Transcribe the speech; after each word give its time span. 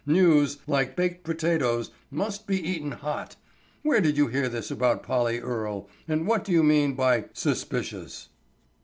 "News, 0.03 0.57
like 0.65 0.95
baked 0.95 1.23
potatoes, 1.23 1.91
must 2.09 2.47
be 2.47 2.59
eaten 2.59 2.91
hot. 2.91 3.35
Where 3.83 4.01
did 4.01 4.17
you 4.17 4.29
hear 4.29 4.49
this 4.49 4.71
about 4.71 5.03
Polly 5.03 5.39
Earle, 5.39 5.87
and 6.07 6.25
what 6.25 6.43
do 6.43 6.51
you 6.51 6.63
mean 6.63 6.95
by 6.95 7.25
suspicious?" 7.33 8.29